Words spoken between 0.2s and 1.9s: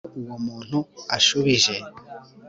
uwo muntu ashubije